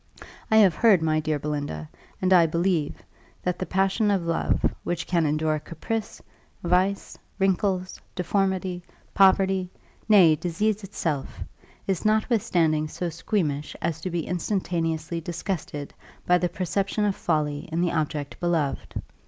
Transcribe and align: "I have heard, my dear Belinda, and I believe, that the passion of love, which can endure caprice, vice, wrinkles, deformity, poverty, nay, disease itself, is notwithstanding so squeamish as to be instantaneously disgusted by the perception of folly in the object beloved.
"I 0.49 0.57
have 0.57 0.73
heard, 0.73 1.03
my 1.03 1.19
dear 1.19 1.37
Belinda, 1.37 1.87
and 2.23 2.33
I 2.33 2.47
believe, 2.47 3.03
that 3.43 3.59
the 3.59 3.67
passion 3.67 4.09
of 4.09 4.25
love, 4.25 4.73
which 4.83 5.05
can 5.05 5.27
endure 5.27 5.59
caprice, 5.59 6.19
vice, 6.63 7.19
wrinkles, 7.37 8.01
deformity, 8.15 8.81
poverty, 9.13 9.69
nay, 10.09 10.35
disease 10.35 10.83
itself, 10.83 11.41
is 11.85 12.03
notwithstanding 12.03 12.87
so 12.87 13.09
squeamish 13.09 13.75
as 13.79 14.01
to 14.01 14.09
be 14.09 14.25
instantaneously 14.25 15.21
disgusted 15.21 15.93
by 16.25 16.39
the 16.39 16.49
perception 16.49 17.05
of 17.05 17.15
folly 17.15 17.69
in 17.71 17.79
the 17.81 17.91
object 17.91 18.39
beloved. 18.39 18.99